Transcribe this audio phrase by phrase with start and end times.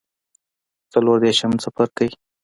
[0.91, 2.07] څلور دیرشم څپرکی